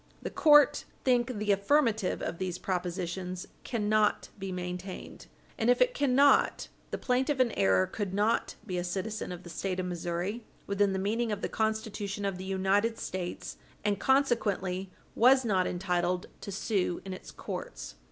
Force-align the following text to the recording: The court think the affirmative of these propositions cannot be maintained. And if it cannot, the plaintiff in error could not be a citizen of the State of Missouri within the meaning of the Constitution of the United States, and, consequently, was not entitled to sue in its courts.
The 0.23 0.31
court 0.31 0.85
think 1.03 1.37
the 1.37 1.51
affirmative 1.51 2.23
of 2.23 2.39
these 2.39 2.57
propositions 2.57 3.45
cannot 3.63 4.29
be 4.39 4.51
maintained. 4.51 5.27
And 5.59 5.69
if 5.69 5.79
it 5.79 5.93
cannot, 5.93 6.69
the 6.89 6.97
plaintiff 6.97 7.39
in 7.39 7.51
error 7.51 7.85
could 7.85 8.11
not 8.11 8.55
be 8.65 8.79
a 8.79 8.83
citizen 8.83 9.31
of 9.31 9.43
the 9.43 9.49
State 9.51 9.79
of 9.79 9.85
Missouri 9.85 10.43
within 10.65 10.93
the 10.93 10.97
meaning 10.97 11.31
of 11.31 11.41
the 11.43 11.49
Constitution 11.49 12.25
of 12.25 12.39
the 12.39 12.45
United 12.45 12.97
States, 12.97 13.57
and, 13.85 13.99
consequently, 13.99 14.89
was 15.13 15.45
not 15.45 15.67
entitled 15.67 16.25
to 16.41 16.51
sue 16.51 16.99
in 17.05 17.13
its 17.13 17.29
courts. 17.29 17.93